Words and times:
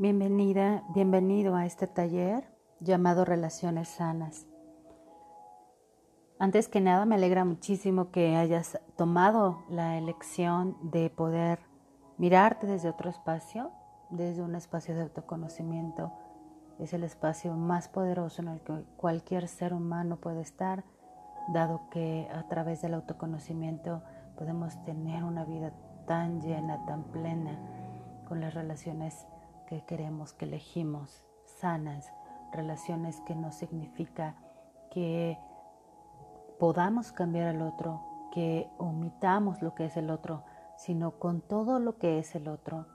Bienvenida, 0.00 0.82
bienvenido 0.94 1.54
a 1.56 1.66
este 1.66 1.86
taller 1.86 2.50
llamado 2.80 3.26
Relaciones 3.26 3.90
Sanas. 3.90 4.46
Antes 6.38 6.68
que 6.68 6.80
nada, 6.80 7.04
me 7.04 7.16
alegra 7.16 7.44
muchísimo 7.44 8.10
que 8.10 8.34
hayas 8.34 8.80
tomado 8.96 9.62
la 9.68 9.98
elección 9.98 10.78
de 10.90 11.10
poder 11.10 11.58
mirarte 12.16 12.66
desde 12.66 12.88
otro 12.88 13.10
espacio, 13.10 13.72
desde 14.08 14.40
un 14.40 14.54
espacio 14.54 14.94
de 14.94 15.02
autoconocimiento. 15.02 16.10
Es 16.78 16.94
el 16.94 17.04
espacio 17.04 17.52
más 17.52 17.88
poderoso 17.88 18.40
en 18.40 18.48
el 18.48 18.60
que 18.62 18.82
cualquier 18.96 19.48
ser 19.48 19.74
humano 19.74 20.16
puede 20.16 20.40
estar, 20.40 20.82
dado 21.52 21.82
que 21.90 22.26
a 22.32 22.48
través 22.48 22.80
del 22.80 22.94
autoconocimiento 22.94 24.02
podemos 24.38 24.82
tener 24.84 25.24
una 25.24 25.44
vida 25.44 25.74
tan 26.06 26.40
llena, 26.40 26.86
tan 26.86 27.02
plena, 27.02 27.58
con 28.26 28.40
las 28.40 28.54
relaciones 28.54 29.26
que 29.70 29.84
queremos, 29.84 30.32
que 30.32 30.46
elegimos, 30.46 31.24
sanas, 31.44 32.12
relaciones 32.52 33.20
que 33.20 33.36
no 33.36 33.52
significa 33.52 34.34
que 34.90 35.38
podamos 36.58 37.12
cambiar 37.12 37.46
al 37.46 37.62
otro, 37.62 38.02
que 38.32 38.68
omitamos 38.78 39.62
lo 39.62 39.76
que 39.76 39.84
es 39.84 39.96
el 39.96 40.10
otro, 40.10 40.42
sino 40.76 41.12
con 41.20 41.40
todo 41.40 41.78
lo 41.78 41.98
que 41.98 42.18
es 42.18 42.34
el 42.34 42.48
otro, 42.48 42.86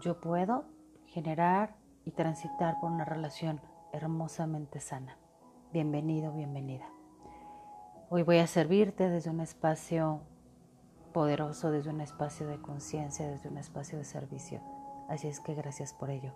yo 0.00 0.22
puedo 0.22 0.64
generar 1.04 1.76
y 2.06 2.12
transitar 2.12 2.80
por 2.80 2.90
una 2.90 3.04
relación 3.04 3.60
hermosamente 3.92 4.80
sana. 4.80 5.18
Bienvenido, 5.70 6.32
bienvenida. 6.32 6.86
Hoy 8.08 8.22
voy 8.22 8.38
a 8.38 8.46
servirte 8.46 9.10
desde 9.10 9.28
un 9.28 9.40
espacio 9.40 10.22
poderoso, 11.12 11.70
desde 11.70 11.90
un 11.90 12.00
espacio 12.00 12.46
de 12.46 12.58
conciencia, 12.58 13.28
desde 13.28 13.50
un 13.50 13.58
espacio 13.58 13.98
de 13.98 14.04
servicio 14.04 14.79
Así 15.10 15.26
es 15.26 15.40
que 15.40 15.54
gracias 15.54 15.92
por 15.92 16.08
ello. 16.08 16.32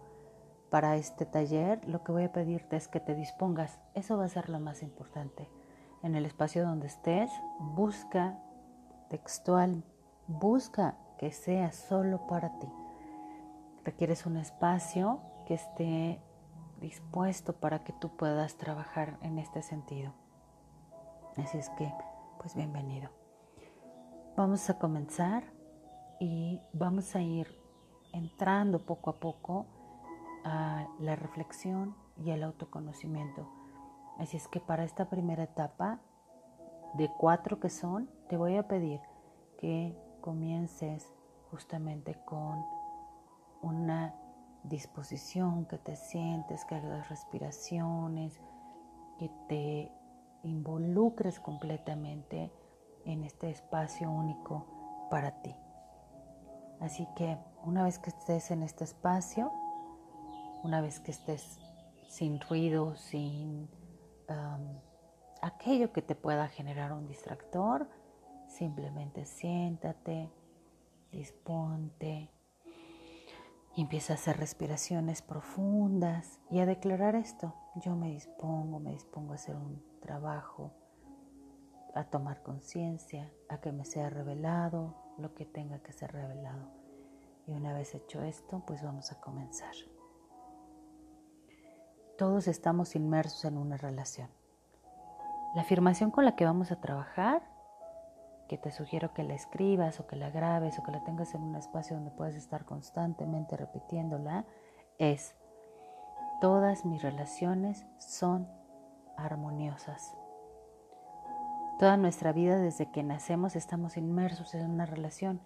Para 0.69 0.97
este 0.97 1.25
taller 1.25 1.89
lo 1.89 2.03
que 2.03 2.11
voy 2.11 2.25
a 2.25 2.33
pedirte 2.33 2.75
es 2.75 2.89
que 2.89 2.99
te 2.99 3.15
dispongas. 3.15 3.79
Eso 3.95 4.19
va 4.19 4.25
a 4.25 4.29
ser 4.29 4.51
lo 4.51 4.59
más 4.59 4.83
importante. 4.83 5.49
En 6.03 6.17
el 6.17 6.27
espacio 6.27 6.65
donde 6.65 6.89
estés, 6.89 7.31
busca 7.61 8.37
textual, 9.09 9.85
busca 10.27 10.97
que 11.19 11.31
sea 11.31 11.71
solo 11.71 12.27
para 12.27 12.59
ti. 12.59 12.67
Requieres 13.85 14.27
un 14.27 14.39
espacio 14.39 15.21
que 15.47 15.55
esté 15.55 16.21
dispuesto 16.81 17.53
para 17.53 17.85
que 17.85 17.93
tú 17.93 18.17
puedas 18.17 18.57
trabajar 18.57 19.19
en 19.23 19.39
este 19.39 19.63
sentido. 19.63 20.13
Así 21.37 21.59
es 21.59 21.69
que, 21.71 21.95
pues 22.41 22.57
bienvenido. 22.57 23.09
Vamos 24.37 24.69
a 24.69 24.81
comenzar 24.81 25.45
y 26.19 26.61
vamos 26.73 27.15
a 27.15 27.23
ir 27.23 27.64
entrando 28.15 28.87
poco 28.87 29.11
a 29.11 29.21
poco 29.21 29.67
a 30.45 30.87
la 31.01 31.17
reflexión 31.17 31.95
y 32.17 32.31
al 32.31 32.43
autoconocimiento. 32.45 33.47
Así 34.19 34.37
es 34.37 34.49
que 34.49 34.61
para 34.61 34.85
esta 34.85 35.11
primera 35.11 35.43
etapa, 35.43 36.01
de 36.95 37.11
cuatro 37.19 37.59
que 37.59 37.71
son, 37.71 38.09
te 38.29 38.37
voy 38.37 38.57
a 38.57 38.69
pedir 38.69 39.01
que 39.59 39.99
comiences 40.21 41.13
justamente 41.51 42.17
con 42.25 42.65
una 43.63 44.15
disposición, 44.63 45.67
que 45.67 45.79
te 45.79 45.97
sientes, 45.97 46.65
que 46.65 46.77
hagas 46.77 47.09
respiraciones, 47.09 48.41
que 49.19 49.31
te 49.49 49.93
involucres 50.45 51.41
completamente 51.41 52.53
en 53.05 53.25
este 53.25 53.51
espacio 53.51 54.11
único 54.11 55.09
para 55.11 55.43
ti. 55.43 55.55
Así 56.85 57.09
que 57.17 57.39
una 57.65 57.83
vez 57.83 57.99
que 57.99 58.11
estés 58.11 58.51
en 58.51 58.63
este 58.63 58.85
espacio, 58.85 59.51
una 60.63 60.83
vez 60.83 61.01
que 61.01 61.13
estés 61.13 61.59
sin 62.09 62.39
ruido, 62.43 62.95
sin 62.97 63.71
aquello 65.41 65.95
que 65.95 66.03
te 66.03 66.15
pueda 66.15 66.47
generar 66.49 66.93
un 66.93 67.07
distractor, 67.07 67.89
simplemente 68.49 69.25
siéntate, 69.25 70.31
disponte 71.11 72.31
y 73.75 73.81
empieza 73.81 74.13
a 74.13 74.17
hacer 74.17 74.37
respiraciones 74.37 75.23
profundas 75.23 76.39
y 76.51 76.59
a 76.61 76.67
declarar 76.67 77.15
esto. 77.15 77.55
Yo 77.77 77.97
me 77.97 78.11
dispongo, 78.11 78.79
me 78.79 78.91
dispongo 78.91 79.33
a 79.33 79.37
hacer 79.37 79.57
un 79.57 79.83
trabajo, 80.03 80.75
a 81.95 82.05
tomar 82.05 82.43
conciencia, 82.43 83.33
a 83.49 83.63
que 83.63 83.73
me 83.73 83.87
sea 83.87 84.11
revelado 84.11 85.04
lo 85.19 85.35
que 85.35 85.45
tenga 85.45 85.79
que 85.81 85.93
ser 85.93 86.13
revelado. 86.13 86.69
Y 87.47 87.53
una 87.53 87.73
vez 87.73 87.95
hecho 87.95 88.23
esto, 88.23 88.63
pues 88.67 88.83
vamos 88.83 89.13
a 89.13 89.21
comenzar. 89.21 89.75
Todos 92.17 92.49
estamos 92.49 92.95
inmersos 92.97 93.45
en 93.45 93.59
una 93.59 93.77
relación. 93.77 94.31
La 95.55 95.63
afirmación 95.63 96.11
con 96.11 96.25
la 96.25 96.37
que 96.37 96.45
vamos 96.45 96.73
a 96.73 96.81
trabajar, 96.81 97.43
que 98.49 98.59
te 98.59 98.71
sugiero 98.71 99.13
que 99.15 99.25
la 99.25 99.35
escribas 99.35 100.01
o 100.01 100.07
que 100.07 100.17
la 100.17 100.31
grabes 100.31 100.79
o 100.79 100.83
que 100.83 100.93
la 100.93 101.05
tengas 101.05 101.35
en 101.35 101.43
un 101.43 101.57
espacio 101.57 101.97
donde 101.97 102.11
puedas 102.11 102.35
estar 102.35 102.65
constantemente 102.65 103.57
repitiéndola, 103.57 104.45
es, 104.99 105.35
todas 106.41 106.85
mis 106.85 107.03
relaciones 107.03 107.87
son 107.99 108.49
armoniosas. 109.17 110.17
Toda 111.79 111.97
nuestra 111.97 112.33
vida 112.33 112.57
desde 112.57 112.93
que 112.93 113.03
nacemos 113.03 113.57
estamos 113.57 113.97
inmersos 113.97 114.55
en 114.55 114.71
una 114.71 114.87
relación 114.87 115.41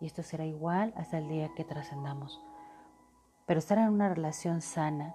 y 0.00 0.06
esto 0.06 0.24
será 0.24 0.44
igual 0.44 0.92
hasta 0.96 1.18
el 1.18 1.28
día 1.28 1.50
que 1.54 1.64
trascendamos. 1.64 2.42
Pero 3.46 3.60
estar 3.60 3.78
en 3.78 3.88
una 3.88 4.08
relación 4.08 4.60
sana 4.60 5.14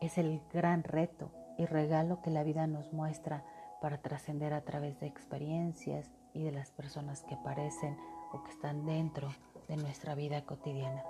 es 0.00 0.18
el 0.18 0.42
gran 0.52 0.82
reto 0.82 1.30
y 1.58 1.66
regalo 1.66 2.22
que 2.22 2.30
la 2.30 2.42
vida 2.42 2.66
nos 2.66 2.92
muestra 2.92 3.44
para 3.80 3.98
trascender 3.98 4.52
a 4.52 4.62
través 4.62 4.98
de 4.98 5.06
experiencias 5.06 6.10
y 6.34 6.42
de 6.42 6.50
las 6.50 6.72
personas 6.72 7.22
que 7.22 7.36
aparecen 7.36 7.96
o 8.32 8.42
que 8.42 8.50
están 8.50 8.86
dentro 8.86 9.28
de 9.68 9.76
nuestra 9.76 10.16
vida 10.16 10.44
cotidiana. 10.44 11.04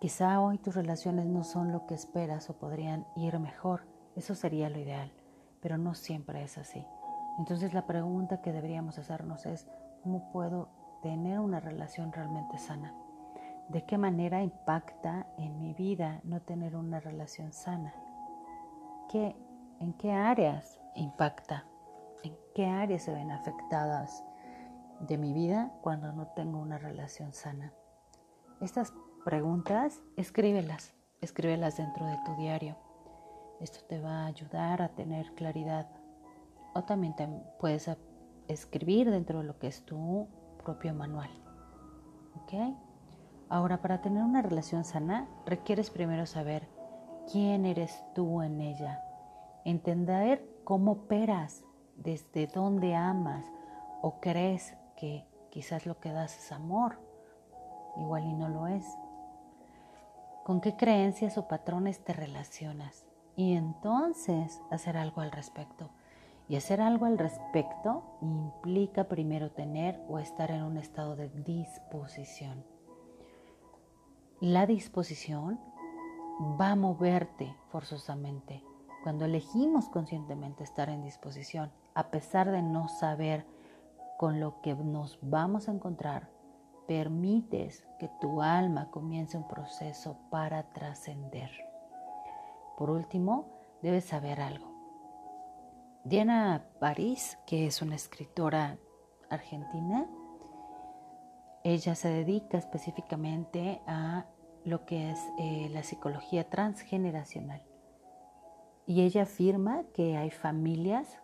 Quizá 0.00 0.40
hoy 0.40 0.58
tus 0.58 0.76
relaciones 0.76 1.26
no 1.26 1.42
son 1.42 1.72
lo 1.72 1.86
que 1.86 1.94
esperas 1.94 2.48
o 2.48 2.58
podrían 2.58 3.06
ir 3.16 3.38
mejor, 3.40 3.88
eso 4.14 4.36
sería 4.36 4.70
lo 4.70 4.78
ideal, 4.78 5.12
pero 5.60 5.78
no 5.78 5.94
siempre 5.94 6.44
es 6.44 6.56
así. 6.56 6.86
Entonces 7.40 7.74
la 7.74 7.86
pregunta 7.86 8.40
que 8.40 8.52
deberíamos 8.52 8.98
hacernos 8.98 9.46
es, 9.46 9.66
¿cómo 10.02 10.30
puedo 10.30 10.68
tener 11.02 11.40
una 11.40 11.60
relación 11.60 12.12
realmente 12.12 12.58
sana. 12.58 12.94
¿De 13.68 13.84
qué 13.84 13.98
manera 13.98 14.42
impacta 14.42 15.26
en 15.38 15.58
mi 15.58 15.74
vida 15.74 16.20
no 16.24 16.40
tener 16.40 16.76
una 16.76 17.00
relación 17.00 17.52
sana? 17.52 17.94
¿Qué, 19.08 19.36
¿En 19.78 19.92
qué 19.94 20.12
áreas 20.12 20.80
impacta? 20.94 21.64
¿En 22.22 22.36
qué 22.54 22.66
áreas 22.66 23.02
se 23.02 23.14
ven 23.14 23.30
afectadas 23.30 24.24
de 25.00 25.16
mi 25.16 25.32
vida 25.32 25.72
cuando 25.80 26.12
no 26.12 26.26
tengo 26.28 26.58
una 26.58 26.78
relación 26.78 27.32
sana? 27.32 27.72
Estas 28.60 28.92
preguntas, 29.24 30.02
escríbelas, 30.16 30.92
escríbelas 31.20 31.76
dentro 31.76 32.06
de 32.06 32.18
tu 32.26 32.34
diario. 32.36 32.76
Esto 33.60 33.80
te 33.88 34.00
va 34.00 34.24
a 34.24 34.26
ayudar 34.26 34.82
a 34.82 34.88
tener 34.88 35.32
claridad. 35.34 35.88
O 36.74 36.82
también 36.84 37.14
te 37.16 37.26
puedes 37.58 37.90
escribir 38.48 39.10
dentro 39.10 39.38
de 39.38 39.44
lo 39.44 39.58
que 39.58 39.66
es 39.66 39.84
tu 39.84 40.28
propio 40.62 40.94
manual. 40.94 41.30
¿Ok? 42.42 42.76
Ahora, 43.48 43.82
para 43.82 44.00
tener 44.00 44.22
una 44.22 44.42
relación 44.42 44.84
sana, 44.84 45.28
requieres 45.44 45.90
primero 45.90 46.26
saber 46.26 46.68
quién 47.30 47.66
eres 47.66 48.04
tú 48.14 48.42
en 48.42 48.60
ella, 48.60 49.02
entender 49.64 50.48
cómo 50.64 50.92
operas, 50.92 51.64
desde 51.96 52.46
dónde 52.46 52.94
amas 52.94 53.44
o 54.02 54.20
crees 54.20 54.74
que 54.96 55.26
quizás 55.50 55.86
lo 55.86 56.00
que 56.00 56.12
das 56.12 56.38
es 56.38 56.52
amor, 56.52 56.98
igual 57.96 58.24
y 58.24 58.32
no 58.32 58.48
lo 58.48 58.66
es. 58.66 58.86
¿Con 60.44 60.60
qué 60.60 60.76
creencias 60.76 61.36
o 61.38 61.46
patrones 61.46 62.02
te 62.02 62.12
relacionas? 62.12 63.04
Y 63.36 63.54
entonces 63.54 64.60
hacer 64.70 64.96
algo 64.96 65.20
al 65.20 65.30
respecto. 65.30 65.90
Y 66.50 66.56
hacer 66.56 66.80
algo 66.80 67.06
al 67.06 67.16
respecto 67.16 68.02
implica 68.20 69.04
primero 69.04 69.52
tener 69.52 70.02
o 70.08 70.18
estar 70.18 70.50
en 70.50 70.64
un 70.64 70.78
estado 70.78 71.14
de 71.14 71.28
disposición. 71.28 72.64
La 74.40 74.66
disposición 74.66 75.60
va 76.60 76.70
a 76.70 76.74
moverte 76.74 77.54
forzosamente. 77.68 78.64
Cuando 79.04 79.26
elegimos 79.26 79.88
conscientemente 79.90 80.64
estar 80.64 80.88
en 80.88 81.02
disposición, 81.02 81.70
a 81.94 82.10
pesar 82.10 82.50
de 82.50 82.62
no 82.62 82.88
saber 82.88 83.46
con 84.18 84.40
lo 84.40 84.60
que 84.60 84.74
nos 84.74 85.20
vamos 85.22 85.68
a 85.68 85.72
encontrar, 85.72 86.30
permites 86.88 87.86
que 88.00 88.10
tu 88.20 88.42
alma 88.42 88.90
comience 88.90 89.36
un 89.36 89.46
proceso 89.46 90.16
para 90.30 90.72
trascender. 90.72 91.52
Por 92.76 92.90
último, 92.90 93.46
debes 93.82 94.06
saber 94.06 94.40
algo. 94.40 94.69
Diana 96.04 96.64
París, 96.78 97.38
que 97.46 97.66
es 97.66 97.82
una 97.82 97.94
escritora 97.94 98.78
argentina, 99.28 100.06
ella 101.62 101.94
se 101.94 102.08
dedica 102.08 102.56
específicamente 102.56 103.82
a 103.86 104.26
lo 104.64 104.86
que 104.86 105.10
es 105.10 105.18
eh, 105.38 105.68
la 105.70 105.82
psicología 105.82 106.48
transgeneracional. 106.48 107.62
Y 108.86 109.02
ella 109.02 109.22
afirma 109.22 109.84
que 109.94 110.16
hay 110.16 110.30
familias 110.30 111.18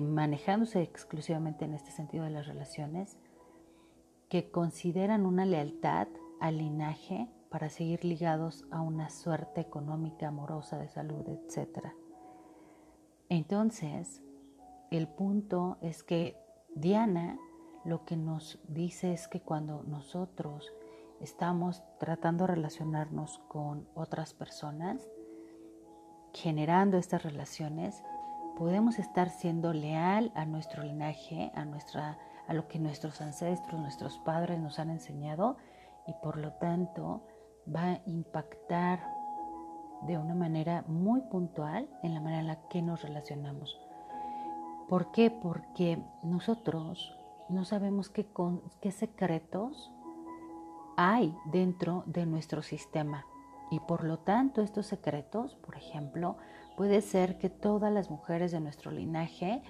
manejándose 0.00 0.80
exclusivamente 0.82 1.64
en 1.64 1.74
este 1.74 1.90
sentido 1.90 2.24
de 2.24 2.30
las 2.30 2.46
relaciones 2.46 3.18
que 4.28 4.50
consideran 4.50 5.26
una 5.26 5.44
lealtad 5.44 6.06
al 6.40 6.58
linaje 6.58 7.28
para 7.50 7.68
seguir 7.68 8.04
ligados 8.04 8.64
a 8.70 8.80
una 8.80 9.10
suerte 9.10 9.60
económica, 9.60 10.28
amorosa, 10.28 10.78
de 10.78 10.88
salud, 10.88 11.28
etc. 11.28 11.92
Entonces, 13.32 14.20
el 14.90 15.08
punto 15.08 15.78
es 15.80 16.02
que 16.02 16.36
Diana 16.74 17.38
lo 17.82 18.04
que 18.04 18.14
nos 18.14 18.60
dice 18.68 19.14
es 19.14 19.26
que 19.26 19.40
cuando 19.40 19.82
nosotros 19.84 20.70
estamos 21.18 21.82
tratando 21.98 22.46
de 22.46 22.56
relacionarnos 22.56 23.38
con 23.48 23.88
otras 23.94 24.34
personas, 24.34 25.08
generando 26.34 26.98
estas 26.98 27.22
relaciones, 27.22 28.04
podemos 28.58 28.98
estar 28.98 29.30
siendo 29.30 29.72
leal 29.72 30.30
a 30.34 30.44
nuestro 30.44 30.82
linaje, 30.82 31.52
a, 31.54 31.64
nuestra, 31.64 32.18
a 32.46 32.52
lo 32.52 32.68
que 32.68 32.78
nuestros 32.78 33.22
ancestros, 33.22 33.80
nuestros 33.80 34.18
padres 34.18 34.60
nos 34.60 34.78
han 34.78 34.90
enseñado 34.90 35.56
y 36.06 36.12
por 36.22 36.36
lo 36.36 36.52
tanto 36.52 37.22
va 37.66 37.92
a 37.92 38.02
impactar 38.04 39.21
de 40.06 40.18
una 40.18 40.34
manera 40.34 40.84
muy 40.86 41.20
puntual 41.22 41.88
en 42.02 42.14
la 42.14 42.20
manera 42.20 42.40
en 42.40 42.48
la 42.48 42.68
que 42.68 42.82
nos 42.82 43.02
relacionamos. 43.02 43.78
¿Por 44.88 45.10
qué? 45.12 45.30
Porque 45.30 46.02
nosotros 46.22 47.16
no 47.48 47.64
sabemos 47.64 48.10
qué, 48.10 48.26
secretos 48.90 49.92
hay 50.96 51.34
dentro 51.46 52.02
de 52.06 52.26
nuestro 52.26 52.62
sistema. 52.62 53.26
Y 53.70 53.80
por 53.80 54.04
lo 54.04 54.18
tanto 54.18 54.60
estos 54.60 54.86
secretos, 54.86 55.54
por 55.56 55.76
ejemplo, 55.76 56.36
puede 56.76 57.00
ser 57.00 57.38
que 57.38 57.48
todas 57.48 57.92
las 57.92 58.10
mujeres 58.10 58.52
de 58.52 58.60
nuestro 58.60 58.90
linaje 58.90 59.62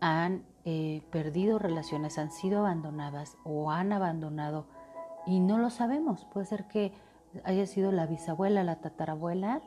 han 0.00 0.44
eh, 0.64 1.02
perdido 1.10 1.58
relaciones, 1.58 2.18
han 2.18 2.30
sido 2.30 2.60
abandonadas 2.60 3.36
o 3.44 3.70
han 3.70 3.92
abandonado 3.92 4.66
y 5.26 5.40
no 5.40 5.58
lo 5.58 5.70
sabemos. 5.70 6.24
Puede 6.32 6.46
ser 6.46 6.66
que 6.68 6.92
haya 7.44 7.66
sido 7.66 7.92
la 7.92 8.06
bisabuela, 8.06 8.64
la 8.64 8.76
tatarabuela 8.76 9.62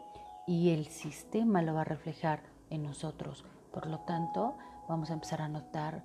y 0.48 0.70
el 0.70 0.86
sistema 0.88 1.62
lo 1.62 1.74
va 1.74 1.82
a 1.82 1.86
reflejar 1.86 2.42
en 2.70 2.84
nosotros. 2.84 3.46
Por 3.72 3.88
lo 3.88 4.00
tanto, 4.00 4.58
vamos 4.88 5.10
a 5.10 5.14
empezar 5.14 5.42
a 5.42 5.48
notar 5.48 6.04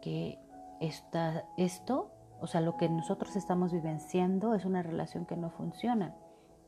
que 0.00 0.38
esta, 0.80 1.44
esto 1.56 2.12
o 2.40 2.46
sea, 2.46 2.60
lo 2.60 2.76
que 2.76 2.88
nosotros 2.88 3.36
estamos 3.36 3.72
vivenciando 3.72 4.54
es 4.54 4.64
una 4.64 4.82
relación 4.82 5.26
que 5.26 5.36
no 5.36 5.50
funciona, 5.50 6.14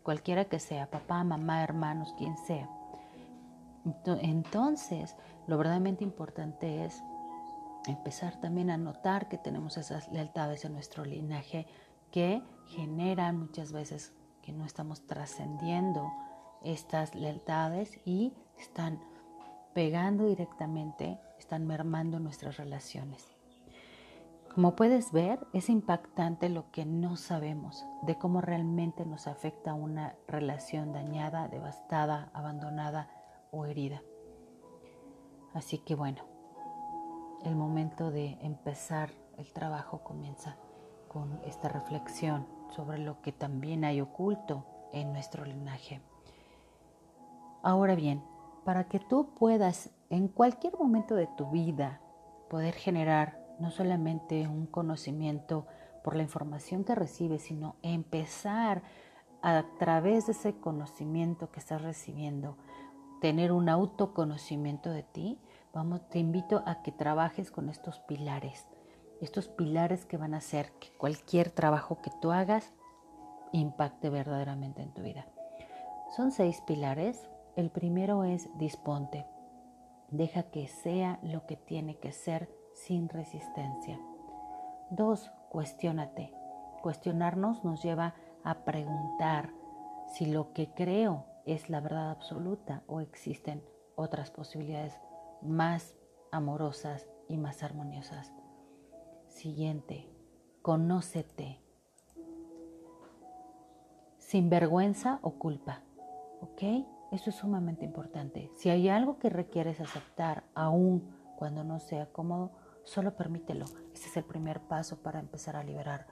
cualquiera 0.03 0.45
que 0.45 0.59
sea, 0.59 0.91
papá, 0.91 1.25
mamá, 1.25 1.63
hermanos, 1.63 2.15
quien 2.19 2.37
sea. 2.37 2.69
Entonces, 4.21 5.17
lo 5.47 5.57
verdaderamente 5.57 6.05
importante 6.05 6.85
es 6.85 7.03
empezar 7.87 8.39
también 8.41 8.71
a 8.71 8.77
notar 8.77 9.29
que 9.29 9.39
tenemos 9.39 9.77
esas 9.77 10.13
lealtades 10.13 10.65
en 10.65 10.75
nuestro 10.75 11.05
linaje 11.05 11.67
que 12.11 12.43
generan 12.67 13.39
muchas 13.39 13.73
veces 13.73 14.13
que 14.43 14.53
no 14.53 14.65
estamos 14.65 15.07
trascendiendo 15.07 16.13
estas 16.63 17.15
lealtades 17.15 17.99
y 18.05 18.35
están 18.59 19.01
pegando 19.75 20.27
directamente, 20.27 21.19
están 21.39 21.67
mermando 21.67 22.21
nuestras 22.21 22.57
relaciones. 22.57 23.27
Como 24.55 24.77
puedes 24.77 25.13
ver, 25.13 25.47
es 25.55 25.71
impactante 25.71 26.51
lo 26.51 26.71
que 26.71 26.85
no 26.85 27.17
sabemos 27.17 27.87
de 28.03 28.19
cómo 28.19 28.43
realmente 28.43 29.07
nos 29.07 29.27
afecta 29.27 29.73
una 29.73 30.15
relación 30.29 30.93
dañada, 30.93 31.49
devastada, 31.49 32.31
abandonada 32.35 33.09
o 33.51 33.65
herida. 33.65 34.03
Así 35.55 35.79
que 35.79 35.95
bueno, 35.95 36.23
el 37.45 37.57
momento 37.57 38.11
de 38.11 38.39
empezar 38.43 39.11
el 39.39 39.51
trabajo 39.55 40.05
comienza 40.05 40.57
con 41.09 41.41
esta 41.47 41.71
reflexión 41.71 42.47
sobre 42.75 42.99
lo 42.99 43.21
que 43.23 43.33
también 43.33 43.85
hay 43.85 44.01
oculto 44.01 44.65
en 44.93 45.13
nuestro 45.13 45.45
linaje. 45.45 46.01
Ahora 47.63 47.95
bien, 47.95 48.23
para 48.65 48.85
que 48.85 48.99
tú 48.99 49.35
puedas 49.35 49.91
en 50.11 50.29
cualquier 50.29 50.77
momento 50.77 51.15
de 51.15 51.29
tu 51.37 51.51
vida 51.51 52.01
poder 52.49 52.75
generar 52.75 53.41
no 53.59 53.71
solamente 53.71 54.47
un 54.47 54.67
conocimiento 54.67 55.67
por 56.03 56.17
la 56.17 56.23
información 56.23 56.85
que 56.85 56.95
recibes, 56.95 57.43
sino 57.43 57.77
empezar 57.83 58.83
a 59.43 59.65
través 59.79 60.27
de 60.27 60.33
ese 60.33 60.55
conocimiento 60.55 61.51
que 61.51 61.61
estás 61.61 61.83
recibiendo, 61.83 62.57
tener 63.21 63.53
un 63.53 63.69
autoconocimiento 63.69 64.91
de 64.91 65.03
ti, 65.03 65.39
vamos, 65.73 66.09
te 66.09 66.19
invito 66.19 66.63
a 66.67 66.83
que 66.83 66.93
trabajes 66.93 67.51
con 67.51 67.69
estos 67.69 68.01
pilares, 68.01 68.67
estos 69.23 69.49
pilares 69.49 70.05
que 70.05 70.17
van 70.17 70.35
a 70.35 70.39
hacer 70.39 70.73
que 70.81 70.93
cualquier 70.99 71.51
trabajo 71.51 72.03
que 72.03 72.11
tú 72.21 72.33
hagas 72.33 72.73
impacte 73.53 74.11
verdaderamente 74.11 74.83
en 74.83 74.93
tu 74.93 75.03
vida. 75.03 75.27
Son 76.17 76.33
seis 76.33 76.61
pilares. 76.67 77.29
El 77.55 77.71
primero 77.71 78.25
es 78.25 78.51
disponte. 78.59 79.27
Deja 80.11 80.43
que 80.45 80.67
sea 80.67 81.21
lo 81.23 81.47
que 81.47 81.57
tiene 81.57 81.99
que 81.99 82.13
ser 82.13 82.51
sin 82.75 83.09
resistencia. 83.09 84.01
Dos, 84.91 85.31
cuestiónate. 85.51 86.35
Cuestionarnos 86.83 87.65
nos 87.65 87.83
lleva 87.83 88.15
a 88.43 88.65
preguntar 88.65 89.51
si 90.09 90.27
lo 90.27 90.53
que 90.53 90.75
creo 90.75 91.27
es 91.47 91.71
la 91.71 91.81
verdad 91.81 92.11
absoluta 92.11 92.83
o 92.89 93.01
existen 93.01 93.63
otras 93.95 94.31
posibilidades 94.31 94.99
más 95.43 95.95
amorosas 96.33 97.09
y 97.29 97.37
más 97.37 97.63
armoniosas. 97.63 98.33
Siguiente, 99.35 100.09
conócete. 100.63 101.61
Sin 104.19 104.49
vergüenza 104.49 105.19
o 105.23 105.33
culpa. 105.33 105.83
¿Ok? 106.41 106.63
Eso 107.11 107.31
es 107.31 107.37
sumamente 107.37 107.85
importante. 107.85 108.51
Si 108.55 108.71
hay 108.71 108.89
algo 108.89 109.19
que 109.19 109.31
requieres 109.31 109.81
aceptar 109.81 110.45
aún 110.55 111.15
cuando 111.37 111.65
no 111.65 111.81
sea 111.81 112.13
cómodo, 112.13 112.53
Solo 112.85 113.15
permítelo. 113.15 113.65
Ese 113.95 114.09
es 114.09 114.17
el 114.17 114.25
primer 114.25 114.61
paso 114.61 114.97
para 115.03 115.21
empezar 115.21 115.57
a 115.57 115.63
liberar. 115.63 116.07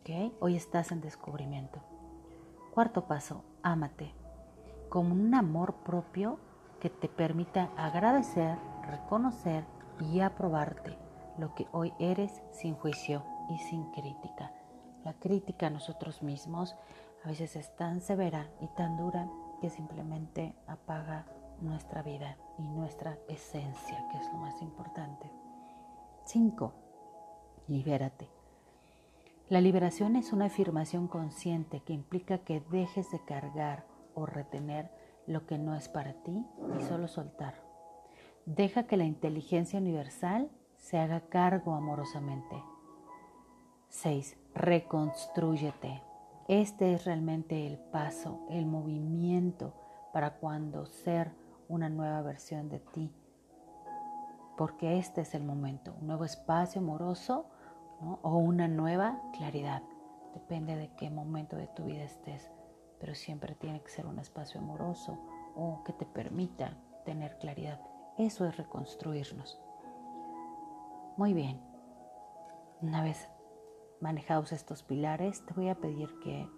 ¿Ok? 0.00 0.32
Hoy 0.40 0.54
estás 0.54 0.92
en 0.92 1.00
descubrimiento. 1.00 1.80
Cuarto 2.72 3.06
paso, 3.06 3.44
ámate. 3.62 4.14
Con 4.88 5.10
un 5.10 5.34
amor 5.34 5.74
propio 5.84 6.38
que 6.78 6.90
te 6.90 7.08
permita 7.08 7.70
agradecer, 7.76 8.56
reconocer 8.88 9.64
y 10.00 10.20
aprobarte 10.20 10.96
lo 11.40 11.54
que 11.54 11.66
hoy 11.72 11.92
eres 11.98 12.42
sin 12.52 12.74
juicio 12.74 13.24
y 13.48 13.58
sin 13.58 13.90
crítica. 13.92 14.52
La 15.04 15.14
crítica 15.14 15.68
a 15.68 15.70
nosotros 15.70 16.22
mismos 16.22 16.76
a 17.24 17.28
veces 17.28 17.56
es 17.56 17.74
tan 17.76 18.00
severa 18.00 18.50
y 18.60 18.68
tan 18.76 18.96
dura 18.96 19.28
que 19.60 19.70
simplemente 19.70 20.54
apaga 20.66 21.26
nuestra 21.60 22.02
vida 22.02 22.36
y 22.58 22.62
nuestra 22.62 23.18
esencia, 23.28 24.06
que 24.10 24.18
es 24.18 24.26
lo 24.32 24.38
más 24.38 24.60
importante. 24.62 25.30
5. 26.24 26.72
Libérate. 27.68 28.28
La 29.48 29.60
liberación 29.60 30.16
es 30.16 30.32
una 30.32 30.46
afirmación 30.46 31.08
consciente 31.08 31.80
que 31.80 31.92
implica 31.92 32.38
que 32.38 32.60
dejes 32.70 33.10
de 33.10 33.24
cargar 33.24 33.84
o 34.14 34.26
retener 34.26 34.90
lo 35.26 35.46
que 35.46 35.58
no 35.58 35.74
es 35.74 35.88
para 35.88 36.14
ti 36.22 36.46
y 36.78 36.82
solo 36.82 37.08
soltar. 37.08 37.54
Deja 38.46 38.84
que 38.84 38.96
la 38.96 39.04
inteligencia 39.04 39.78
universal 39.78 40.50
se 40.80 40.98
haga 40.98 41.20
cargo 41.28 41.74
amorosamente. 41.74 42.60
6. 43.88 44.36
Reconstrúyete. 44.54 46.02
Este 46.48 46.92
es 46.92 47.04
realmente 47.04 47.66
el 47.66 47.78
paso, 47.78 48.40
el 48.50 48.66
movimiento 48.66 49.72
para 50.12 50.34
cuando 50.38 50.86
ser 50.86 51.32
una 51.68 51.88
nueva 51.88 52.22
versión 52.22 52.68
de 52.68 52.80
ti 52.80 53.14
porque 54.60 54.98
este 54.98 55.22
es 55.22 55.34
el 55.34 55.42
momento, 55.42 55.94
un 56.02 56.08
nuevo 56.08 56.26
espacio 56.26 56.82
amoroso 56.82 57.46
o 58.20 58.36
una 58.36 58.68
nueva 58.68 59.18
claridad. 59.32 59.82
Depende 60.34 60.76
de 60.76 60.94
qué 60.96 61.08
momento 61.08 61.56
de 61.56 61.66
tu 61.66 61.84
vida 61.84 62.02
estés, 62.02 62.50
pero 62.98 63.14
siempre 63.14 63.54
tiene 63.54 63.80
que 63.80 63.88
ser 63.88 64.04
un 64.04 64.18
espacio 64.18 64.60
amoroso 64.60 65.18
o 65.56 65.82
que 65.82 65.94
te 65.94 66.04
permita 66.04 66.76
tener 67.06 67.38
claridad. 67.38 67.80
Eso 68.18 68.44
es 68.44 68.54
reconstruirnos. 68.58 69.58
Muy 71.20 71.34
bien, 71.34 71.60
una 72.80 73.02
vez 73.02 73.28
manejados 74.00 74.52
estos 74.52 74.82
pilares, 74.82 75.44
te 75.44 75.52
voy 75.52 75.68
a 75.68 75.74
pedir 75.74 76.08
que 76.20 76.48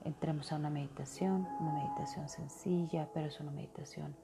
entremos 0.00 0.50
a 0.50 0.56
una 0.56 0.70
meditación, 0.70 1.46
una 1.60 1.72
meditación 1.72 2.28
sencilla, 2.28 3.08
pero 3.14 3.28
es 3.28 3.38
una 3.38 3.52
meditación 3.52 4.16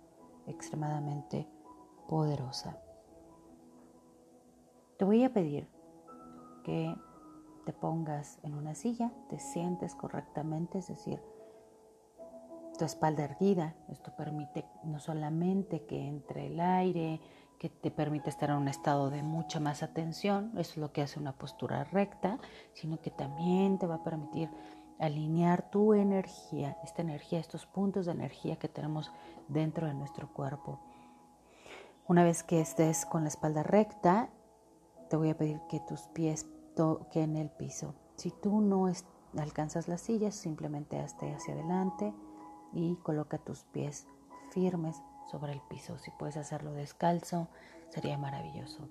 extremadamente 0.48 1.46
poderosa. 2.08 2.76
Te 4.96 5.04
voy 5.04 5.22
a 5.22 5.32
pedir 5.32 5.68
que 6.64 6.92
te 7.64 7.72
pongas 7.72 8.40
en 8.42 8.54
una 8.54 8.74
silla, 8.74 9.12
te 9.30 9.38
sientes 9.38 9.94
correctamente, 9.94 10.78
es 10.78 10.88
decir, 10.88 11.22
tu 12.76 12.84
espalda 12.84 13.22
erguida. 13.22 13.76
Esto 13.88 14.10
permite 14.16 14.64
no 14.82 14.98
solamente 14.98 15.86
que 15.86 16.04
entre 16.04 16.48
el 16.48 16.58
aire, 16.58 17.20
que 17.58 17.68
te 17.68 17.90
permite 17.90 18.30
estar 18.30 18.50
en 18.50 18.56
un 18.56 18.68
estado 18.68 19.10
de 19.10 19.22
mucha 19.22 19.60
más 19.60 19.82
atención, 19.82 20.52
eso 20.56 20.72
es 20.72 20.76
lo 20.76 20.92
que 20.92 21.02
hace 21.02 21.18
una 21.18 21.32
postura 21.32 21.84
recta, 21.84 22.38
sino 22.72 23.00
que 23.00 23.10
también 23.10 23.78
te 23.78 23.86
va 23.86 23.96
a 23.96 24.04
permitir 24.04 24.48
alinear 24.98 25.70
tu 25.70 25.94
energía, 25.94 26.76
esta 26.82 27.02
energía, 27.02 27.38
estos 27.38 27.66
puntos 27.66 28.06
de 28.06 28.12
energía 28.12 28.56
que 28.56 28.68
tenemos 28.68 29.12
dentro 29.48 29.86
de 29.86 29.94
nuestro 29.94 30.32
cuerpo. 30.32 30.80
Una 32.06 32.24
vez 32.24 32.42
que 32.42 32.60
estés 32.60 33.06
con 33.06 33.22
la 33.22 33.28
espalda 33.28 33.62
recta, 33.62 34.30
te 35.10 35.16
voy 35.16 35.30
a 35.30 35.36
pedir 35.36 35.60
que 35.68 35.80
tus 35.80 36.02
pies 36.08 36.46
toquen 36.74 37.36
el 37.36 37.50
piso. 37.50 37.94
Si 38.16 38.30
tú 38.30 38.60
no 38.60 38.90
alcanzas 39.36 39.88
las 39.88 40.00
sillas, 40.00 40.34
simplemente 40.34 40.98
hazte 40.98 41.32
hacia 41.34 41.54
adelante 41.54 42.14
y 42.72 42.96
coloca 42.96 43.38
tus 43.38 43.64
pies 43.64 44.06
firmes 44.50 45.02
sobre 45.30 45.52
el 45.52 45.60
piso. 45.62 45.98
Si 45.98 46.10
puedes 46.10 46.36
hacerlo 46.36 46.72
descalzo, 46.72 47.48
sería 47.90 48.18
maravilloso. 48.18 48.88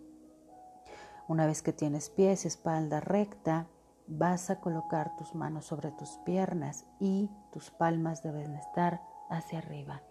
Una 1.27 1.45
vez 1.45 1.61
que 1.61 1.73
tienes 1.73 2.09
pies 2.09 2.45
espalda 2.45 2.99
recta, 2.99 3.67
vas 4.07 4.49
a 4.49 4.61
colocar 4.61 5.15
tus 5.17 5.35
manos 5.35 5.65
sobre 5.65 5.91
tus 5.91 6.17
piernas 6.25 6.85
y 6.99 7.29
tus 7.51 7.69
palmas 7.71 8.23
deben 8.23 8.55
estar 8.55 9.01
hacia 9.29 9.59
arriba 9.59 10.01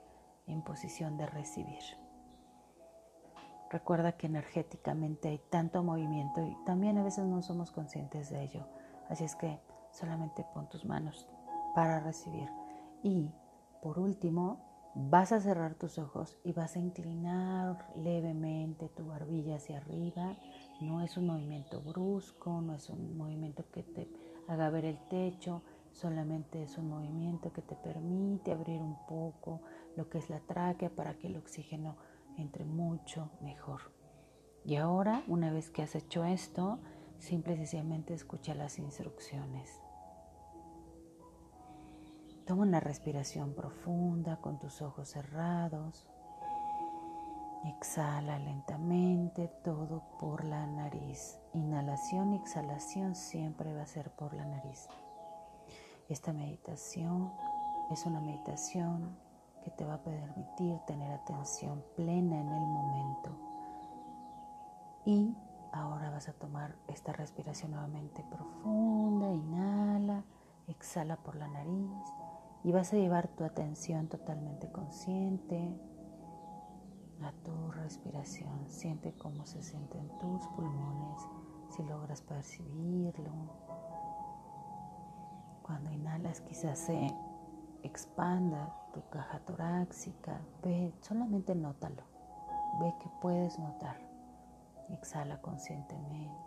en 0.46 0.62
posición 0.62 1.16
de 1.16 1.26
recibir. 1.26 1.82
Recuerda 3.70 4.12
que 4.12 4.26
energéticamente 4.26 5.28
hay 5.28 5.38
tanto 5.50 5.82
movimiento 5.82 6.42
y 6.42 6.56
también 6.64 6.98
a 6.98 7.02
veces 7.02 7.24
no 7.24 7.42
somos 7.42 7.72
conscientes 7.72 8.30
de 8.30 8.42
ello. 8.42 8.66
Así 9.08 9.24
es 9.24 9.34
que 9.34 9.60
solamente 9.90 10.44
pon 10.54 10.68
tus 10.68 10.84
manos 10.84 11.26
para 11.74 12.00
recibir. 12.00 12.48
Y 13.02 13.32
por 13.82 13.98
último, 13.98 14.65
vas 14.98 15.30
a 15.32 15.40
cerrar 15.40 15.74
tus 15.74 15.98
ojos 15.98 16.38
y 16.42 16.52
vas 16.52 16.74
a 16.74 16.78
inclinar 16.78 17.86
levemente 17.96 18.88
tu 18.88 19.06
barbilla 19.06 19.56
hacia 19.56 19.76
arriba. 19.76 20.36
No 20.80 21.02
es 21.02 21.18
un 21.18 21.26
movimiento 21.26 21.82
brusco, 21.82 22.62
no 22.62 22.74
es 22.74 22.88
un 22.88 23.16
movimiento 23.16 23.64
que 23.70 23.82
te 23.82 24.08
haga 24.48 24.70
ver 24.70 24.86
el 24.86 24.98
techo, 25.08 25.62
solamente 25.92 26.62
es 26.62 26.78
un 26.78 26.88
movimiento 26.88 27.52
que 27.52 27.60
te 27.62 27.76
permite 27.76 28.52
abrir 28.52 28.80
un 28.80 28.96
poco 29.06 29.60
lo 29.96 30.08
que 30.08 30.18
es 30.18 30.30
la 30.30 30.40
tráquea 30.40 30.88
para 30.88 31.14
que 31.18 31.26
el 31.26 31.36
oxígeno 31.36 31.96
entre 32.38 32.64
mucho 32.64 33.30
mejor. 33.42 33.92
Y 34.64 34.76
ahora, 34.76 35.22
una 35.28 35.52
vez 35.52 35.70
que 35.70 35.82
has 35.82 35.94
hecho 35.94 36.24
esto, 36.24 36.78
simple 37.18 37.54
y 37.54 37.58
sencillamente 37.58 38.14
escucha 38.14 38.54
las 38.54 38.78
instrucciones. 38.78 39.85
Toma 42.46 42.62
una 42.62 42.78
respiración 42.78 43.54
profunda 43.54 44.36
con 44.36 44.60
tus 44.60 44.80
ojos 44.80 45.08
cerrados. 45.08 46.06
Exhala 47.64 48.38
lentamente 48.38 49.48
todo 49.64 50.04
por 50.20 50.44
la 50.44 50.64
nariz. 50.64 51.40
Inhalación 51.54 52.32
y 52.32 52.36
exhalación 52.36 53.16
siempre 53.16 53.74
va 53.74 53.82
a 53.82 53.86
ser 53.86 54.12
por 54.12 54.32
la 54.32 54.44
nariz. 54.44 54.86
Esta 56.08 56.32
meditación 56.32 57.32
es 57.90 58.06
una 58.06 58.20
meditación 58.20 59.18
que 59.64 59.72
te 59.72 59.84
va 59.84 59.94
a 59.94 60.04
permitir 60.04 60.78
tener 60.86 61.10
atención 61.10 61.82
plena 61.96 62.40
en 62.40 62.48
el 62.48 62.66
momento. 62.68 63.30
Y 65.04 65.34
ahora 65.72 66.10
vas 66.10 66.28
a 66.28 66.32
tomar 66.32 66.76
esta 66.86 67.12
respiración 67.12 67.72
nuevamente 67.72 68.22
profunda, 68.30 69.32
inhala, 69.32 70.22
exhala 70.68 71.16
por 71.16 71.34
la 71.34 71.48
nariz 71.48 71.90
y 72.66 72.72
vas 72.72 72.92
a 72.92 72.96
llevar 72.96 73.28
tu 73.28 73.44
atención 73.44 74.08
totalmente 74.08 74.68
consciente 74.72 75.72
a 77.22 77.30
tu 77.44 77.70
respiración. 77.70 78.68
Siente 78.68 79.12
cómo 79.12 79.46
se 79.46 79.62
sienten 79.62 80.08
tus 80.18 80.44
pulmones, 80.48 81.22
si 81.70 81.84
logras 81.84 82.22
percibirlo. 82.22 83.30
Cuando 85.62 85.92
inhalas 85.92 86.40
quizás 86.40 86.80
se 86.80 87.08
expanda 87.84 88.74
tu 88.92 89.00
caja 89.10 89.38
torácica, 89.46 90.40
ve, 90.64 90.92
solamente 91.02 91.54
nótalo, 91.54 92.02
ve 92.80 92.92
que 93.00 93.08
puedes 93.22 93.60
notar. 93.60 93.96
Exhala 94.88 95.40
conscientemente. 95.40 96.45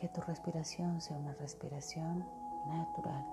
Que 0.00 0.08
tu 0.08 0.20
respiración 0.22 1.00
sea 1.00 1.16
una 1.16 1.34
respiración 1.34 2.26
natural. 2.66 3.26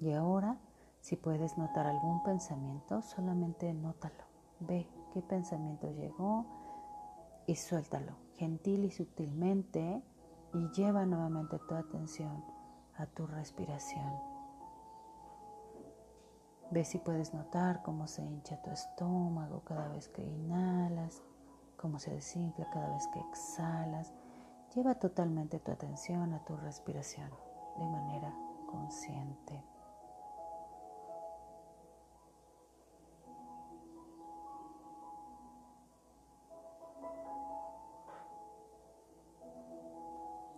Y 0.00 0.12
ahora 0.12 0.58
si 1.06 1.14
puedes 1.14 1.56
notar 1.56 1.86
algún 1.86 2.20
pensamiento, 2.24 3.00
solamente 3.00 3.72
nótalo. 3.72 4.24
Ve 4.58 4.88
qué 5.12 5.22
pensamiento 5.22 5.88
llegó 5.92 6.44
y 7.46 7.54
suéltalo 7.54 8.26
gentil 8.36 8.84
y 8.84 8.90
sutilmente 8.90 10.02
y 10.52 10.68
lleva 10.70 11.06
nuevamente 11.06 11.58
tu 11.68 11.74
atención 11.74 12.44
a 12.96 13.06
tu 13.06 13.26
respiración. 13.26 14.35
Ve 16.70 16.84
si 16.84 16.98
puedes 16.98 17.32
notar 17.32 17.82
cómo 17.82 18.06
se 18.08 18.22
hincha 18.22 18.60
tu 18.62 18.70
estómago 18.70 19.62
cada 19.64 19.88
vez 19.88 20.08
que 20.08 20.22
inhalas, 20.22 21.22
cómo 21.76 21.98
se 21.98 22.10
desinfla 22.10 22.68
cada 22.70 22.92
vez 22.92 23.06
que 23.12 23.20
exhalas. 23.20 24.12
Lleva 24.74 24.96
totalmente 24.96 25.60
tu 25.60 25.70
atención 25.70 26.32
a 26.32 26.44
tu 26.44 26.56
respiración 26.56 27.30
de 27.78 27.86
manera 27.86 28.34
consciente. 28.70 29.64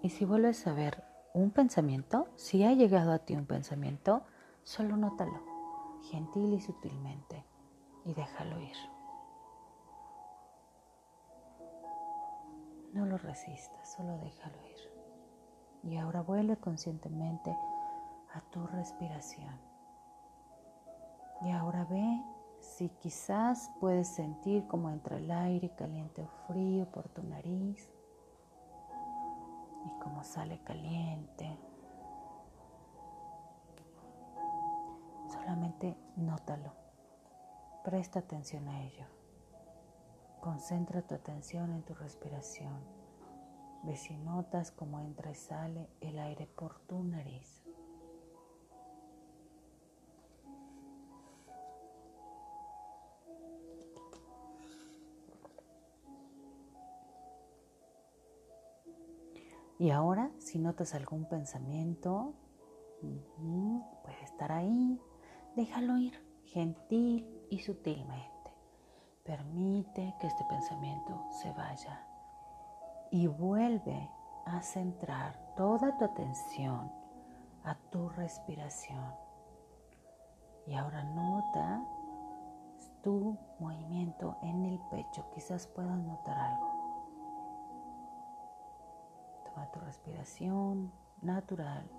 Y 0.00 0.10
si 0.10 0.24
vuelves 0.24 0.66
a 0.66 0.72
ver 0.72 1.04
un 1.34 1.50
pensamiento, 1.50 2.28
si 2.36 2.64
ha 2.64 2.72
llegado 2.72 3.12
a 3.12 3.18
ti 3.18 3.36
un 3.36 3.46
pensamiento, 3.46 4.22
solo 4.62 4.96
nótalo, 4.96 5.47
gentil 6.10 6.54
y 6.54 6.60
sutilmente, 6.60 7.44
y 8.04 8.14
déjalo 8.14 8.60
ir. 8.60 8.76
No 12.94 13.06
lo 13.06 13.18
resistas, 13.18 13.92
solo 13.92 14.18
déjalo 14.18 14.56
ir. 14.66 15.90
Y 15.90 15.96
ahora 15.96 16.22
vuelve 16.22 16.56
conscientemente 16.56 17.50
a 18.34 18.40
tu 18.50 18.66
respiración. 18.66 19.60
Y 21.42 21.50
ahora 21.50 21.84
ve 21.84 22.24
si 22.60 22.88
quizás 22.88 23.70
puedes 23.80 24.08
sentir 24.08 24.66
cómo 24.66 24.90
entra 24.90 25.18
el 25.18 25.30
aire 25.30 25.70
caliente 25.76 26.22
o 26.22 26.28
frío 26.46 26.90
por 26.90 27.08
tu 27.08 27.22
nariz 27.22 27.88
y 29.86 29.90
cómo 30.02 30.24
sale 30.24 30.58
caliente. 30.64 31.58
Solamente 35.48 35.96
nótalo. 36.16 36.74
Presta 37.82 38.18
atención 38.18 38.68
a 38.68 38.82
ello. 38.82 39.06
Concentra 40.42 41.00
tu 41.00 41.14
atención 41.14 41.72
en 41.72 41.82
tu 41.84 41.94
respiración. 41.94 42.84
Ve 43.82 43.96
si 43.96 44.14
notas 44.18 44.70
cómo 44.70 45.00
entra 45.00 45.30
y 45.30 45.34
sale 45.34 45.88
el 46.02 46.18
aire 46.18 46.46
por 46.48 46.80
tu 46.80 47.02
nariz. 47.02 47.64
Y 59.78 59.88
ahora, 59.88 60.30
si 60.40 60.58
notas 60.58 60.92
algún 60.92 61.26
pensamiento, 61.26 62.34
puede 63.00 64.22
estar 64.24 64.52
ahí, 64.52 65.00
déjalo 65.58 65.98
ir 65.98 66.14
gentil 66.44 67.26
y 67.50 67.58
sutilmente. 67.58 68.54
Permite 69.24 70.14
que 70.20 70.28
este 70.28 70.44
pensamiento 70.44 71.26
se 71.42 71.50
vaya 71.50 72.06
y 73.10 73.26
vuelve 73.26 74.08
a 74.46 74.62
centrar 74.62 75.36
toda 75.56 75.98
tu 75.98 76.04
atención 76.04 76.92
a 77.64 77.74
tu 77.90 78.08
respiración. 78.10 79.12
Y 80.68 80.74
ahora 80.74 81.02
nota 81.02 81.82
tu 83.02 83.36
movimiento 83.58 84.38
en 84.42 84.64
el 84.64 84.78
pecho. 84.92 85.28
Quizás 85.34 85.66
puedas 85.66 85.98
notar 85.98 86.38
algo 86.38 86.78
tu 89.72 89.80
respiración 89.80 90.92
natural 91.20 91.90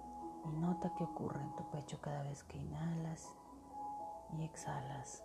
y 0.45 0.51
nota 0.53 0.93
qué 0.97 1.03
ocurre 1.03 1.41
en 1.41 1.53
tu 1.57 1.69
pecho 1.69 1.99
cada 1.99 2.23
vez 2.23 2.41
que 2.45 2.57
inhalas 2.57 3.35
y 4.37 4.43
exhalas. 4.43 5.23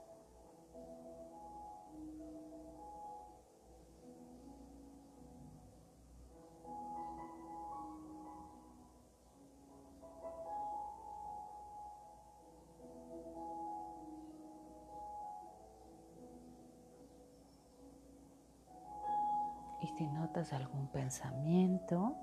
Y 19.84 19.86
si 19.98 20.06
notas 20.06 20.54
algún 20.54 20.86
pensamiento, 20.88 22.16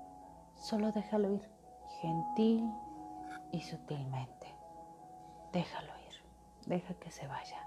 solo 0.56 0.90
déjalo 0.90 1.30
ir, 1.30 1.48
gentil 2.00 2.68
y 3.52 3.60
sutilmente. 3.60 4.52
Déjalo 5.52 5.96
ir, 6.00 6.01
deja 6.66 6.94
que 6.94 7.10
se 7.10 7.26
vaya. 7.26 7.58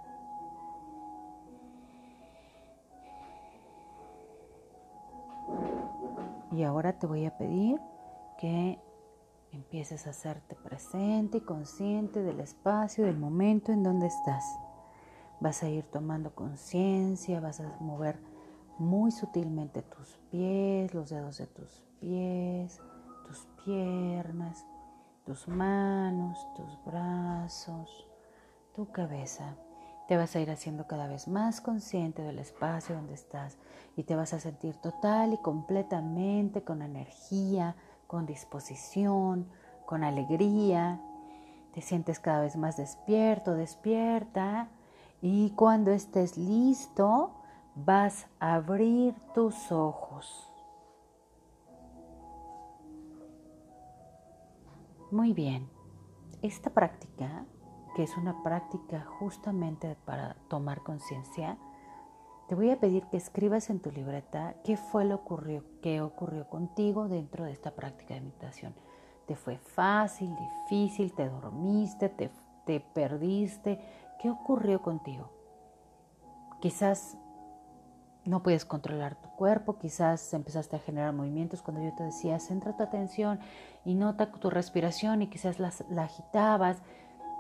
Y 6.52 6.64
ahora 6.64 6.98
te 6.98 7.06
voy 7.06 7.26
a 7.26 7.38
pedir 7.38 7.82
que 8.38 8.80
empieces 9.52 10.08
a 10.08 10.12
hacerte 10.12 10.56
presente 10.56 11.40
y 11.40 11.42
consciente 11.42 12.22
del 12.22 12.40
espacio, 12.40 13.06
del 13.06 13.18
momento 13.18 13.72
en 13.72 13.84
donde 13.84 14.08
estás. 14.08 14.44
Vas 15.40 15.64
a 15.64 15.70
ir 15.70 15.84
tomando 15.92 16.34
conciencia, 16.34 17.42
vas 17.42 17.60
a 17.60 17.76
mover 17.80 18.20
muy 18.78 19.12
sutilmente 19.12 19.82
tus 19.82 20.18
pies, 20.32 20.94
los 20.94 21.10
dedos 21.10 21.38
de 21.38 21.48
tus 21.48 21.84
pies, 22.00 22.82
tus 23.26 23.48
piernas, 23.66 24.66
tus 25.26 25.48
manos, 25.48 26.38
tus 26.56 26.84
brazos, 26.86 28.08
tu 28.76 28.92
cabeza. 28.92 29.56
Te 30.08 30.18
vas 30.18 30.36
a 30.36 30.40
ir 30.40 30.52
haciendo 30.52 30.86
cada 30.86 31.08
vez 31.08 31.28
más 31.28 31.62
consciente 31.62 32.22
del 32.22 32.40
espacio 32.40 32.96
donde 32.96 33.16
estás 33.16 33.58
y 33.96 34.04
te 34.04 34.16
vas 34.16 34.34
a 34.34 34.40
sentir 34.40 34.76
total 34.76 35.34
y 35.34 35.38
completamente 35.38 36.64
con 36.64 36.82
energía, 36.82 37.76
con 38.06 38.26
disposición, 38.26 39.50
con 39.86 40.04
alegría. 40.04 41.02
Te 41.74 41.82
sientes 41.82 42.20
cada 42.20 42.42
vez 42.42 42.56
más 42.56 42.78
despierto, 42.78 43.56
despierta 43.56 44.70
y 45.22 45.52
cuando 45.52 45.92
estés 45.92 46.38
listo, 46.38 47.32
vas 47.74 48.28
a 48.40 48.56
abrir 48.56 49.16
tus 49.34 49.72
ojos. 49.72 50.52
Muy 55.12 55.34
bien, 55.34 55.70
esta 56.42 56.70
práctica, 56.70 57.46
que 57.96 58.04
es 58.04 58.18
una 58.18 58.44
práctica 58.44 59.06
justamente 59.20 59.96
para 60.06 60.36
tomar 60.50 60.84
conciencia, 60.84 61.58
te 62.48 62.54
voy 62.54 62.70
a 62.70 62.80
pedir 62.80 63.06
que 63.08 63.18
escribas 63.18 63.70
en 63.70 63.80
tu 63.80 63.92
libreta 63.92 64.56
qué 64.64 64.78
fue 64.78 65.06
lo 65.06 65.16
ocurrió, 65.16 65.64
qué 65.82 66.02
ocurrió 66.02 66.48
contigo 66.48 67.08
dentro 67.08 67.46
de 67.46 67.52
esta 67.52 67.72
práctica 67.72 68.14
de 68.14 68.22
meditación. 68.22 68.76
¿Te 69.26 69.36
fue 69.36 69.58
fácil, 69.58 70.36
difícil, 70.36 71.14
te 71.14 71.28
dormiste, 71.28 72.10
te, 72.10 72.30
te 72.66 72.80
perdiste? 72.80 73.80
¿Qué 74.20 74.30
ocurrió 74.30 74.84
contigo? 74.84 75.32
Quizás 76.62 77.18
no 78.26 78.42
puedes 78.42 78.66
controlar 78.66 79.16
tu 79.16 79.30
cuerpo, 79.30 79.78
quizás 79.78 80.34
empezaste 80.34 80.76
a 80.76 80.80
generar 80.80 81.14
movimientos 81.14 81.62
cuando 81.62 81.84
yo 81.84 81.94
te 81.94 82.04
decía, 82.04 82.40
centra 82.40 82.76
tu 82.76 82.84
atención 82.84 83.40
y 83.86 83.94
nota 83.94 84.32
tu 84.32 84.50
respiración 84.50 85.22
y 85.22 85.28
quizás 85.28 85.60
la, 85.60 85.72
agitabas, 86.04 86.82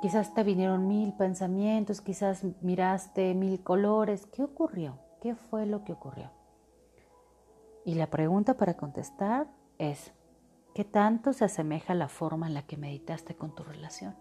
quizás 0.01 0.33
te 0.33 0.43
vinieron 0.43 0.87
mil 0.87 1.13
pensamientos, 1.13 2.01
quizás 2.01 2.43
miraste 2.61 3.33
mil 3.33 3.61
colores. 3.63 4.25
¿Qué 4.27 4.43
ocurrió? 4.43 4.97
¿Qué 5.21 5.35
fue 5.35 5.65
lo 5.65 5.83
que 5.83 5.93
ocurrió? 5.93 6.31
Y 7.85 7.95
la 7.95 8.07
pregunta 8.07 8.55
para 8.55 8.75
contestar 8.75 9.47
es, 9.77 10.11
¿qué 10.73 10.83
tanto 10.83 11.33
se 11.33 11.45
asemeja 11.45 11.93
la 11.93 12.07
forma 12.07 12.47
en 12.47 12.53
la 12.53 12.63
que 12.63 12.77
meditaste 12.77 13.35
con 13.35 13.53
tu 13.53 13.63
relación? 13.63 14.15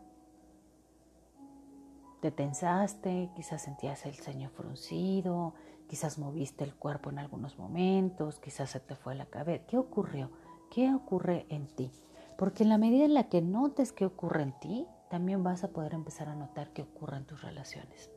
Te 2.21 2.31
tensaste, 2.31 3.31
quizás 3.35 3.63
sentías 3.63 4.07
el 4.07 4.15
ceño 4.15 4.49
fruncido, 4.49 5.55
Quizás 5.89 6.19
moviste 6.19 6.65
el 6.65 6.75
cuerpo 6.75 7.11
en 7.11 7.19
algunos 7.19 7.59
momentos, 7.59 8.41
quizás 8.41 8.71
se 8.71 8.81
te 8.81 8.97
fue 8.97 9.15
la 9.15 9.27
cabeza. 9.27 9.65
¿Qué 9.67 9.77
ocurrió? 9.77 10.31
¿Qué 10.71 10.93
ocurre 10.95 11.47
en 11.51 11.67
ti? 11.67 11.91
Porque 12.39 12.63
en 12.63 12.71
la 12.71 12.79
medida 12.79 13.05
en 13.05 13.15
la 13.15 13.29
que 13.29 13.43
notes 13.43 13.93
qué 13.93 14.07
ocurre 14.07 14.43
en 14.43 14.59
ti, 14.59 14.87
también 15.15 15.45
vas 15.45 15.63
a 15.63 15.69
poder 15.69 15.95
empezar 15.95 16.29
a 16.29 16.35
notar 16.35 16.73
qué 16.73 16.83
ocurre 16.83 17.19
en 17.19 17.25
tus 17.25 17.41
relaciones. 17.41 18.11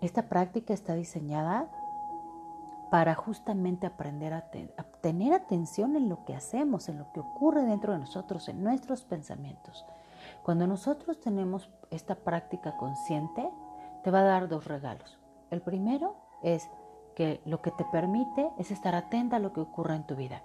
Esta 0.00 0.28
práctica 0.28 0.72
está 0.72 0.94
diseñada 0.94 1.68
para 2.92 3.16
justamente 3.16 3.84
aprender 3.84 4.34
a, 4.34 4.48
a, 4.76 4.82
tener 5.00 5.32
atención 5.32 5.96
en 5.96 6.08
lo 6.08 6.24
que 6.26 6.36
hacemos, 6.36 6.88
en 6.88 6.98
lo 6.98 7.10
que 7.10 7.18
ocurre 7.18 7.64
dentro 7.64 7.92
de 7.92 7.98
nosotros, 7.98 8.48
en 8.48 8.62
nuestros 8.62 9.02
pensamientos. 9.02 9.84
Cuando 10.44 10.68
nosotros 10.68 11.18
tenemos 11.18 11.68
esta 11.90 12.14
práctica 12.14 12.76
consciente, 12.76 13.50
te 14.04 14.12
va 14.12 14.20
a 14.20 14.22
dar 14.22 14.46
dos 14.46 14.68
regalos. 14.68 15.18
El 15.50 15.60
primero 15.60 16.14
es 16.44 16.70
que 17.16 17.40
lo 17.46 17.62
que 17.62 17.72
te 17.72 17.84
permite 17.86 18.48
es 18.58 18.70
estar 18.70 18.94
atenta 18.94 19.36
a 19.36 19.40
lo 19.40 19.52
que 19.52 19.62
ocurre 19.62 19.96
en 19.96 20.06
tu 20.06 20.14
vida. 20.14 20.44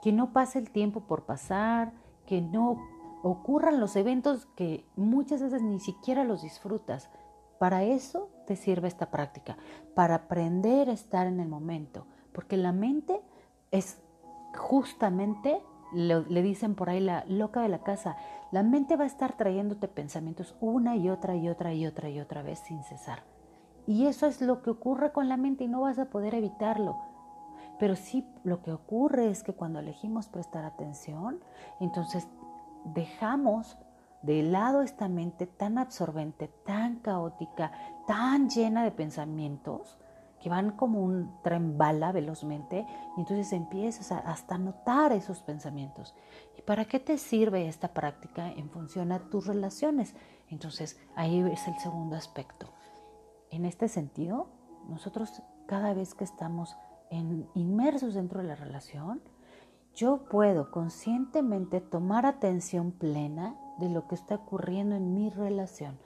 Que 0.00 0.12
no 0.12 0.32
pase 0.32 0.58
el 0.58 0.70
tiempo 0.70 1.00
por 1.00 1.26
pasar, 1.26 1.92
que 2.24 2.40
no 2.40 2.95
ocurran 3.26 3.80
los 3.80 3.96
eventos 3.96 4.46
que 4.54 4.86
muchas 4.94 5.42
veces 5.42 5.60
ni 5.60 5.80
siquiera 5.80 6.22
los 6.22 6.42
disfrutas. 6.42 7.10
Para 7.58 7.82
eso 7.82 8.28
te 8.46 8.54
sirve 8.54 8.86
esta 8.86 9.10
práctica, 9.10 9.56
para 9.94 10.14
aprender 10.14 10.88
a 10.88 10.92
estar 10.92 11.26
en 11.26 11.40
el 11.40 11.48
momento, 11.48 12.06
porque 12.32 12.56
la 12.56 12.70
mente 12.70 13.20
es 13.72 14.00
justamente, 14.56 15.60
le, 15.92 16.22
dicen 16.42 16.76
por 16.76 16.88
ahí 16.88 17.00
la 17.00 17.24
loca 17.26 17.62
de 17.62 17.68
la 17.68 17.82
casa, 17.82 18.16
la 18.52 18.62
mente 18.62 18.96
va 18.96 19.04
a 19.04 19.08
estar 19.08 19.36
trayéndote 19.36 19.88
pensamientos 19.88 20.54
una 20.60 20.94
y 20.96 21.08
otra 21.08 21.34
y 21.34 21.48
otra 21.48 21.74
y 21.74 21.84
otra 21.84 22.08
y 22.10 22.20
otra 22.20 22.42
vez 22.42 22.60
sin 22.60 22.84
cesar. 22.84 23.24
Y 23.88 24.06
eso 24.06 24.26
es 24.26 24.40
lo 24.40 24.62
que 24.62 24.70
ocurre 24.70 25.12
con 25.12 25.28
la 25.28 25.36
mente 25.36 25.64
y 25.64 25.68
no 25.68 25.80
vas 25.80 25.98
a 25.98 26.10
poder 26.10 26.34
evitarlo. 26.34 26.96
Pero 27.78 27.96
sí 27.96 28.24
lo 28.44 28.62
que 28.62 28.72
ocurre 28.72 29.30
es 29.30 29.42
que 29.42 29.52
cuando 29.52 29.80
elegimos 29.80 30.28
prestar 30.28 30.64
atención, 30.64 31.40
entonces 31.80 32.28
dejamos 32.94 33.78
de 34.22 34.42
lado 34.42 34.82
esta 34.82 35.08
mente 35.08 35.46
tan 35.46 35.78
absorbente, 35.78 36.48
tan 36.64 36.96
caótica, 36.96 37.72
tan 38.06 38.48
llena 38.48 38.82
de 38.82 38.90
pensamientos, 38.90 39.98
que 40.40 40.48
van 40.48 40.72
como 40.72 41.02
un 41.02 41.40
tren 41.42 41.78
bala 41.78 42.12
velozmente, 42.12 42.86
y 43.16 43.20
entonces 43.20 43.52
empiezas 43.52 44.12
a, 44.12 44.18
hasta 44.18 44.58
notar 44.58 45.12
esos 45.12 45.40
pensamientos. 45.40 46.14
¿Y 46.58 46.62
para 46.62 46.84
qué 46.84 47.00
te 47.00 47.18
sirve 47.18 47.68
esta 47.68 47.88
práctica 47.88 48.50
en 48.50 48.70
función 48.70 49.12
a 49.12 49.18
tus 49.30 49.46
relaciones? 49.46 50.14
Entonces 50.48 50.98
ahí 51.14 51.40
es 51.40 51.66
el 51.68 51.78
segundo 51.78 52.16
aspecto. 52.16 52.68
En 53.50 53.64
este 53.64 53.88
sentido, 53.88 54.48
nosotros 54.88 55.42
cada 55.66 55.94
vez 55.94 56.14
que 56.14 56.24
estamos 56.24 56.76
inmersos 57.54 58.14
dentro 58.14 58.40
de 58.40 58.48
la 58.48 58.56
relación, 58.56 59.22
yo 59.96 60.18
puedo 60.30 60.70
conscientemente 60.70 61.80
tomar 61.80 62.26
atención 62.26 62.92
plena 62.92 63.56
de 63.78 63.88
lo 63.88 64.06
que 64.06 64.14
está 64.14 64.34
ocurriendo 64.34 64.94
en 64.94 65.14
mi 65.14 65.30
relación, 65.30 65.98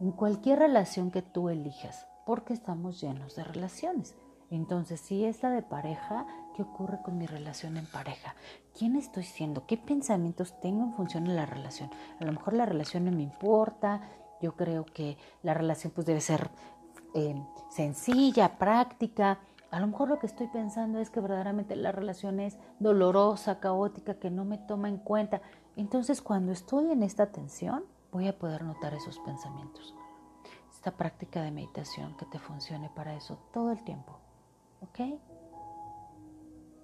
en 0.00 0.12
cualquier 0.12 0.60
relación 0.60 1.10
que 1.10 1.20
tú 1.20 1.48
elijas, 1.48 2.06
porque 2.24 2.54
estamos 2.54 3.00
llenos 3.00 3.34
de 3.34 3.42
relaciones. 3.42 4.14
Entonces, 4.50 5.00
si 5.00 5.24
es 5.24 5.42
la 5.42 5.50
de 5.50 5.62
pareja, 5.62 6.26
¿qué 6.54 6.62
ocurre 6.62 7.02
con 7.02 7.18
mi 7.18 7.26
relación 7.26 7.76
en 7.76 7.86
pareja? 7.86 8.36
¿Quién 8.78 8.94
estoy 8.94 9.24
siendo? 9.24 9.66
¿Qué 9.66 9.76
pensamientos 9.76 10.60
tengo 10.60 10.84
en 10.84 10.94
función 10.94 11.24
de 11.24 11.34
la 11.34 11.44
relación? 11.44 11.90
A 12.20 12.24
lo 12.24 12.32
mejor 12.32 12.54
la 12.54 12.66
relación 12.66 13.04
no 13.04 13.10
me 13.10 13.22
importa, 13.22 14.00
yo 14.40 14.54
creo 14.54 14.84
que 14.84 15.18
la 15.42 15.54
relación 15.54 15.92
pues 15.92 16.06
debe 16.06 16.20
ser 16.20 16.50
eh, 17.14 17.34
sencilla, 17.70 18.58
práctica. 18.58 19.40
A 19.74 19.80
lo 19.80 19.88
mejor 19.88 20.08
lo 20.08 20.20
que 20.20 20.26
estoy 20.26 20.46
pensando 20.46 21.00
es 21.00 21.10
que 21.10 21.18
verdaderamente 21.18 21.74
la 21.74 21.90
relación 21.90 22.38
es 22.38 22.56
dolorosa, 22.78 23.58
caótica, 23.58 24.20
que 24.20 24.30
no 24.30 24.44
me 24.44 24.56
toma 24.56 24.88
en 24.88 24.98
cuenta. 24.98 25.42
Entonces 25.74 26.22
cuando 26.22 26.52
estoy 26.52 26.92
en 26.92 27.02
esta 27.02 27.32
tensión, 27.32 27.84
voy 28.12 28.28
a 28.28 28.38
poder 28.38 28.62
notar 28.62 28.94
esos 28.94 29.18
pensamientos. 29.18 29.92
Esta 30.72 30.92
práctica 30.92 31.42
de 31.42 31.50
meditación 31.50 32.16
que 32.16 32.24
te 32.24 32.38
funcione 32.38 32.88
para 32.88 33.16
eso 33.16 33.36
todo 33.52 33.72
el 33.72 33.82
tiempo. 33.82 34.20
¿Ok? 34.80 35.18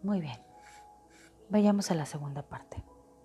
Muy 0.03 0.21
bien. 0.21 0.41
Vayamos 1.49 1.93
a 1.93 1.95
la 1.95 2.07
segunda 2.07 2.43
parte. 2.43 2.83